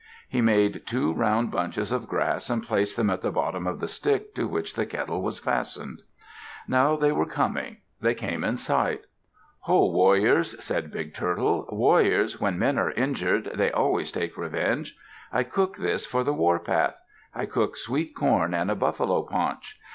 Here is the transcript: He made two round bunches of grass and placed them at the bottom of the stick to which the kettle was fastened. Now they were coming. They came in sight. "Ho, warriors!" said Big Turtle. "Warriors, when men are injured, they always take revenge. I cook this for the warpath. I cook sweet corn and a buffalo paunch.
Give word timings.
He 0.27 0.41
made 0.41 0.87
two 0.87 1.13
round 1.13 1.51
bunches 1.51 1.91
of 1.91 2.07
grass 2.07 2.49
and 2.49 2.63
placed 2.65 2.97
them 2.97 3.11
at 3.11 3.21
the 3.21 3.29
bottom 3.31 3.67
of 3.67 3.79
the 3.79 3.87
stick 3.87 4.33
to 4.33 4.47
which 4.47 4.73
the 4.73 4.87
kettle 4.87 5.21
was 5.21 5.37
fastened. 5.37 6.01
Now 6.67 6.95
they 6.95 7.11
were 7.11 7.27
coming. 7.27 7.77
They 8.01 8.15
came 8.15 8.43
in 8.43 8.57
sight. 8.57 9.01
"Ho, 9.59 9.91
warriors!" 9.91 10.55
said 10.59 10.91
Big 10.91 11.13
Turtle. 11.13 11.69
"Warriors, 11.71 12.41
when 12.41 12.57
men 12.57 12.79
are 12.79 12.89
injured, 12.89 13.51
they 13.53 13.69
always 13.71 14.11
take 14.11 14.37
revenge. 14.37 14.97
I 15.31 15.43
cook 15.43 15.77
this 15.77 16.03
for 16.03 16.23
the 16.23 16.33
warpath. 16.33 16.99
I 17.35 17.45
cook 17.45 17.77
sweet 17.77 18.15
corn 18.15 18.55
and 18.55 18.71
a 18.71 18.75
buffalo 18.75 19.21
paunch. 19.21 19.79